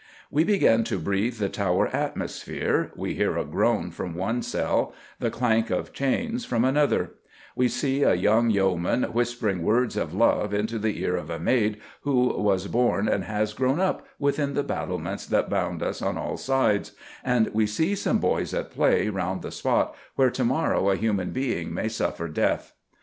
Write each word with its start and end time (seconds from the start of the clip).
We 0.31 0.43
begin 0.43 0.83
to 0.85 0.97
breathe 0.97 1.37
the 1.37 1.47
Tower 1.47 1.87
atmosphere, 1.89 2.91
we 2.95 3.13
hear 3.13 3.37
a 3.37 3.45
groan 3.45 3.91
from 3.91 4.15
one 4.15 4.41
cell, 4.41 4.95
the 5.19 5.29
clank 5.29 5.69
of 5.69 5.93
chains 5.93 6.43
from 6.43 6.65
another; 6.65 7.11
we 7.55 7.67
see 7.67 8.01
a 8.01 8.15
young 8.15 8.49
yeoman 8.49 9.03
whispering 9.03 9.61
words 9.61 9.95
of 9.95 10.11
love 10.15 10.55
into 10.55 10.79
the 10.79 10.99
ear 11.03 11.15
of 11.15 11.29
a 11.29 11.37
maid 11.37 11.79
who 12.01 12.29
was 12.29 12.65
born 12.65 13.07
and 13.07 13.25
has 13.25 13.53
grown 13.53 13.79
up 13.79 14.07
within 14.17 14.55
the 14.55 14.63
battlements 14.63 15.27
that 15.27 15.51
bound 15.51 15.83
us 15.83 16.01
on 16.01 16.17
all 16.17 16.35
sides, 16.35 16.93
and 17.23 17.49
we 17.53 17.67
see 17.67 17.93
some 17.93 18.17
boys 18.17 18.55
at 18.55 18.71
play 18.71 19.07
round 19.07 19.43
the 19.43 19.51
spot 19.51 19.93
where 20.15 20.31
to 20.31 20.43
morrow 20.43 20.89
a 20.89 20.95
human 20.95 21.29
being 21.29 21.71
may 21.71 21.87
suffer 21.87 22.27
death. 22.27 22.73